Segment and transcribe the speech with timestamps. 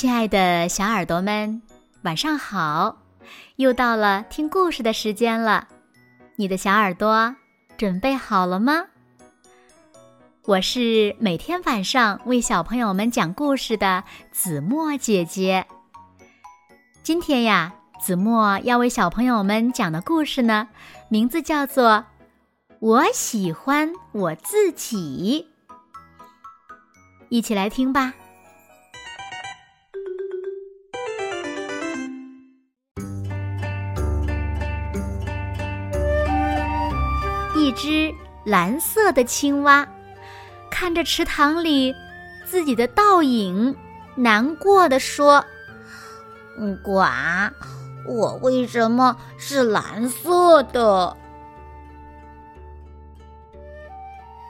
[0.00, 1.60] 亲爱的小耳朵们，
[2.04, 2.96] 晚上好！
[3.56, 5.68] 又到了听故事的时间了，
[6.36, 7.36] 你的小耳朵
[7.76, 8.86] 准备好了吗？
[10.46, 14.02] 我是每天晚上为小朋友们讲故事的
[14.32, 15.66] 子墨姐姐。
[17.02, 17.70] 今天呀，
[18.00, 20.66] 子墨要为小朋友们讲的故事呢，
[21.10, 21.90] 名字叫做
[22.78, 25.46] 《我喜欢我自己》，
[27.28, 28.14] 一起来听吧。
[37.82, 39.88] 只蓝色的青蛙，
[40.70, 41.94] 看着池塘里
[42.44, 43.74] 自己的倒影，
[44.16, 45.42] 难过的说
[46.84, 47.00] ：“呱，
[48.06, 51.16] 我为什么是蓝色的？”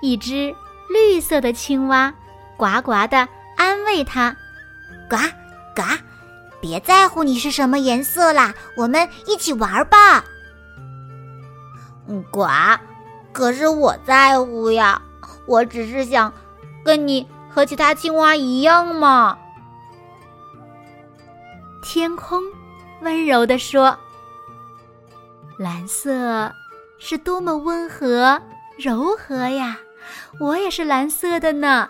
[0.03, 0.53] 一只
[0.93, 2.13] 绿色的青蛙
[2.57, 4.37] 呱呱的安慰它
[5.09, 5.17] ：“呱
[5.77, 5.85] 呱，
[6.61, 10.25] 别在乎你是什么颜色啦，我们一起玩吧。”
[12.33, 12.49] 呱。
[13.41, 15.01] 可是我在乎呀，
[15.47, 16.31] 我只是想
[16.85, 19.39] 跟你和其他青蛙一样嘛。
[21.83, 22.43] 天空
[23.01, 23.97] 温柔地说
[25.57, 26.53] ：“蓝色
[26.99, 28.39] 是多么温和
[28.77, 29.79] 柔和呀，
[30.39, 31.89] 我也是蓝色的呢。”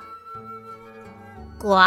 [1.58, 1.80] 呱，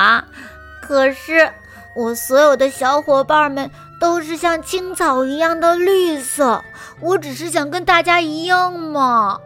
[0.82, 1.50] 可是
[1.96, 6.62] 我所有的小伙伴们都是像青草一样的绿色，
[7.00, 9.40] 我只是想跟大家一样嘛。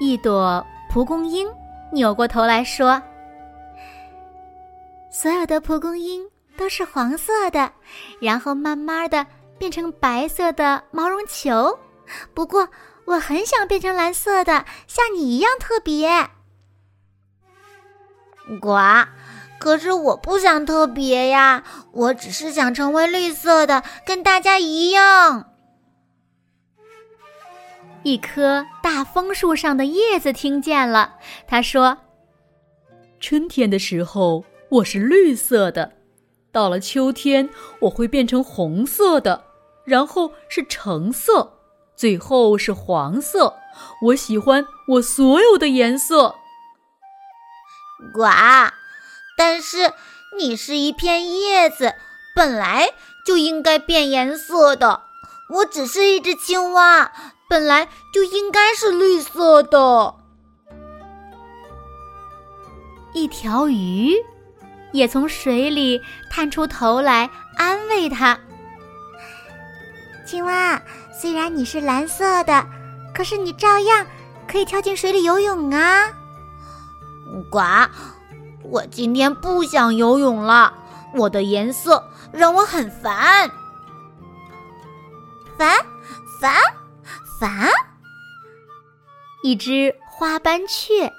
[0.00, 1.48] 一朵蒲公英
[1.92, 3.00] 扭过头来说
[5.10, 7.70] ：“所有的蒲公英都是黄色的，
[8.20, 9.24] 然后慢慢的
[9.56, 11.78] 变成白色的毛绒球。
[12.34, 12.68] 不过，
[13.06, 16.28] 我很想变成蓝色的，像你一样特别。”
[18.60, 19.06] 呱，
[19.58, 25.53] 可是我不想特别呀，我只是想成为绿色的，跟大家一样。
[28.04, 31.14] 一棵大枫树上的叶子听见了，
[31.46, 31.96] 他说
[33.18, 35.94] ：“春天的时候我是绿色的，
[36.52, 37.48] 到了秋天
[37.80, 39.46] 我会变成红色的，
[39.86, 41.60] 然后是橙色，
[41.96, 43.56] 最后是黄色。
[44.02, 46.34] 我喜欢我所有的颜色。”
[48.12, 48.28] 呱，
[49.38, 49.94] 但是
[50.38, 51.94] 你是一片叶子，
[52.36, 52.90] 本来
[53.24, 55.04] 就应该变颜色的。
[55.54, 57.10] 我只是一只青蛙。
[57.48, 60.14] 本来就应该是绿色的。
[63.12, 64.12] 一条鱼
[64.92, 68.38] 也从水里探出头来，安慰他
[70.26, 70.82] ：“青蛙，
[71.12, 72.66] 虽然你是蓝色的，
[73.14, 74.06] 可是你照样
[74.48, 76.10] 可以跳进水里游泳啊！”
[77.50, 77.60] 呱，
[78.62, 80.74] 我今天不想游泳了，
[81.14, 83.50] 我的颜色让我很烦，
[85.56, 85.76] 烦
[86.40, 86.54] 烦。
[87.40, 87.68] 烦！
[89.42, 91.12] 一只花斑雀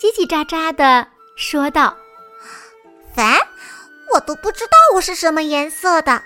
[0.00, 1.96] 叽叽喳喳的说道
[3.14, 3.40] ：“烦！
[4.14, 6.22] 我都不知道我是什么颜色的。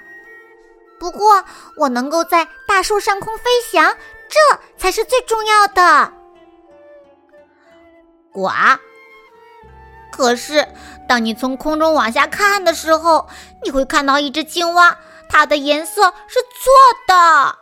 [0.98, 1.44] 不过
[1.76, 3.96] 我能够在大树上空飞翔，
[4.28, 4.38] 这
[4.76, 6.12] 才是最重要的。”
[8.32, 8.50] 呱！
[10.12, 10.68] 可是
[11.08, 13.28] 当你从空中往下看的时候，
[13.64, 14.98] 你会看到一只青蛙，
[15.28, 16.70] 它的颜色是错
[17.06, 17.59] 的。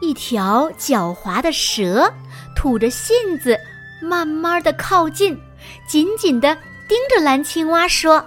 [0.00, 2.12] 一条狡猾的蛇
[2.54, 3.58] 吐着信子，
[4.02, 5.40] 慢慢的靠近，
[5.88, 6.54] 紧紧的
[6.88, 8.24] 盯着蓝青蛙说：“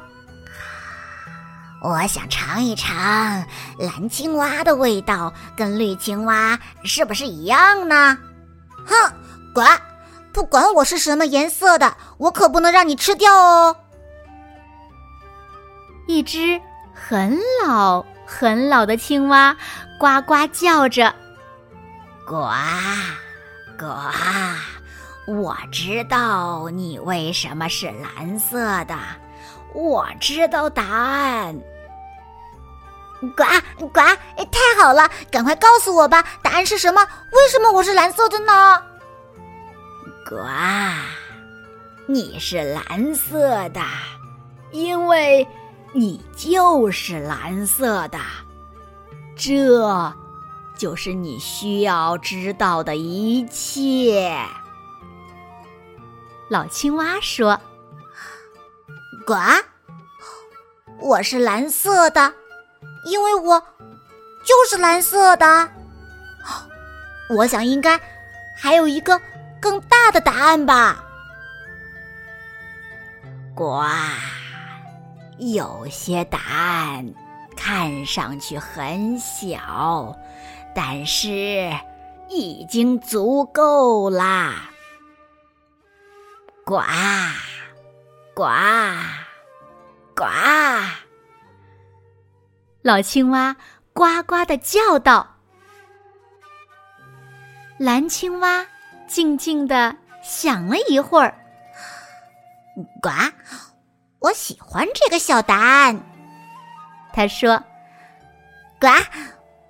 [1.83, 3.45] 我想尝一尝
[3.77, 8.17] 蓝青蛙的味道，跟绿青蛙是不是一样呢？”
[8.85, 9.13] 哼，
[9.53, 9.65] 滚！
[10.31, 13.75] 不管我是什么颜色的，我可不能让你吃掉哦。
[16.07, 16.59] 一只
[16.93, 19.55] 很老很老的青蛙
[19.99, 21.13] 呱呱叫着。
[22.29, 22.45] 呱
[23.75, 23.87] 呱！
[25.25, 28.95] 我知道你为什么是蓝色的，
[29.73, 31.59] 我知道答案。
[33.35, 33.43] 呱
[33.87, 33.99] 呱！
[34.51, 37.01] 太好了，赶快告诉我吧，答案是什么？
[37.01, 38.79] 为什么我是蓝色的呢？
[40.29, 40.35] 呱！
[42.07, 43.81] 你是蓝色的，
[44.69, 45.47] 因为
[45.93, 48.19] 你就是蓝色的。
[49.35, 50.13] 这。
[50.79, 54.33] 就是你需要知道的一切。
[56.49, 57.59] 老青蛙说
[59.27, 59.35] ：“呱，
[61.01, 62.33] 我是蓝色的，
[63.03, 63.59] 因为我
[64.45, 65.69] 就是蓝色的。
[67.35, 67.99] 我想应该
[68.57, 69.21] 还有一个
[69.59, 71.03] 更大的答案吧。”
[73.53, 73.83] 呱，
[75.39, 77.13] 有些答案
[77.57, 80.15] 看上去很小，
[80.73, 81.71] 但是
[82.29, 84.69] 已经足够啦。
[86.65, 86.81] 呱，
[88.35, 88.43] 呱，
[90.15, 90.25] 呱！
[92.81, 93.55] 老青蛙
[93.93, 95.35] 呱呱的叫道。
[97.77, 98.65] 蓝青蛙
[99.07, 101.35] 静静的想了一会儿。
[103.01, 103.09] 呱，
[104.19, 105.99] 我喜欢这个小答案。
[107.11, 107.63] 他说
[108.79, 108.87] ：“呱，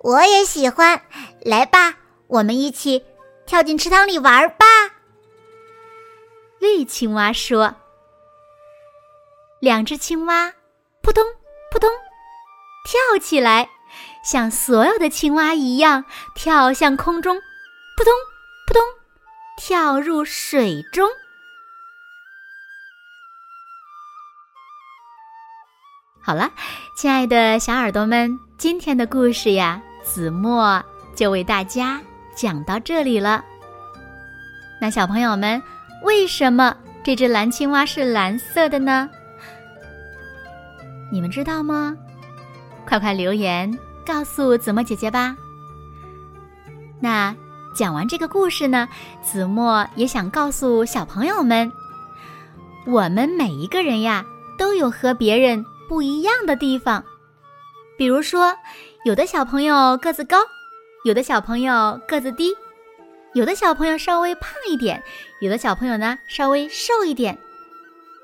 [0.02, 1.02] 我也喜欢。
[1.44, 1.94] 来吧，
[2.26, 3.04] 我们一起
[3.46, 4.66] 跳进池塘里玩吧。”
[6.60, 7.74] 绿青蛙说
[9.60, 10.52] ：“两只青蛙
[11.02, 11.24] 扑通
[11.72, 11.90] 扑通
[12.84, 13.70] 跳起来，
[14.24, 16.04] 像所有的青蛙一样
[16.34, 17.36] 跳向空中，
[17.96, 18.12] 扑通
[18.66, 18.82] 扑通
[19.56, 21.08] 跳入水中。”
[26.22, 26.52] 好了，
[26.96, 30.82] 亲爱的小耳朵们，今天的故事呀，子墨
[31.14, 32.00] 就为大家
[32.34, 33.44] 讲到这里了。
[34.80, 35.62] 那小朋友们，
[36.02, 39.08] 为什么这只蓝青蛙是蓝色的呢？
[41.12, 41.96] 你们知道吗？
[42.86, 45.36] 快快留言告诉子墨姐姐吧。
[47.00, 47.34] 那
[47.74, 48.88] 讲完这个故事呢，
[49.22, 51.70] 子墨也想告诉小朋友们，
[52.86, 54.24] 我们每一个人呀，
[54.56, 55.64] 都有和别人。
[55.88, 57.04] 不一样的地方，
[57.98, 58.56] 比如说，
[59.04, 60.36] 有的小朋友个子高，
[61.04, 62.54] 有的小朋友个子低，
[63.32, 65.02] 有的小朋友稍微胖一点，
[65.40, 67.38] 有的小朋友呢稍微瘦一点，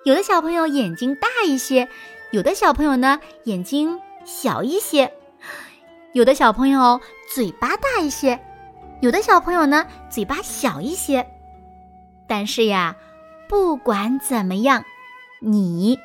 [0.04, 1.88] 有的小朋友眼睛大一些，
[2.30, 5.10] 有的小朋友呢眼睛小一些，
[6.12, 7.00] 有的小朋友
[7.34, 8.38] 嘴巴大一些，
[9.00, 11.26] 有的小朋友呢嘴巴小一些。
[12.28, 12.96] 但是呀，
[13.48, 14.84] 不管怎么样，
[15.40, 15.98] 你。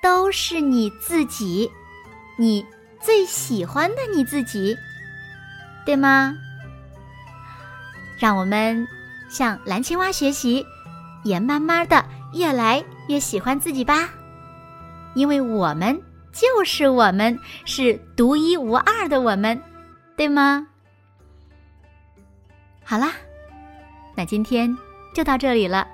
[0.00, 1.68] 都是你自己，
[2.36, 2.64] 你
[3.00, 4.76] 最喜欢的你自己，
[5.84, 6.36] 对吗？
[8.18, 8.86] 让我们
[9.28, 10.66] 向蓝青蛙学习，
[11.24, 12.04] 也慢慢的
[12.34, 14.08] 越来越喜欢自己吧。
[15.14, 15.98] 因为我们
[16.32, 19.60] 就是我们，是独一无二的我们，
[20.16, 20.66] 对吗？
[22.84, 23.12] 好啦，
[24.16, 24.76] 那今天
[25.14, 25.86] 就到这里了，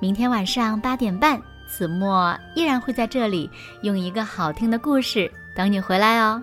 [0.00, 1.40] 明天晚上八点半。
[1.68, 3.50] 子墨依然会在这里
[3.82, 6.40] 用一个好听的故事等你回来哦。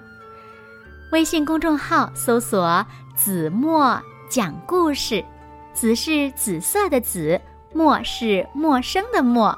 [1.11, 5.23] 微信公众号搜索“子墨讲故事”，
[5.71, 7.39] 紫是紫色的紫，
[7.73, 9.57] 墨是陌生的墨。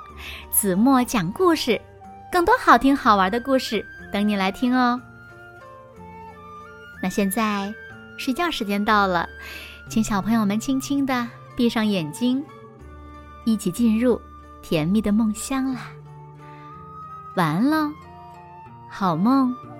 [0.51, 1.79] 子墨讲故事，
[2.31, 5.01] 更多好听好玩的故事等你来听哦。
[7.01, 7.73] 那现在
[8.17, 9.27] 睡觉时间到了，
[9.89, 11.25] 请小朋友们轻轻的
[11.55, 12.43] 闭上眼睛，
[13.45, 14.21] 一起进入。
[14.67, 15.81] 甜蜜的梦乡啦，
[17.35, 17.91] 晚安喽，
[18.97, 19.74] 好梦。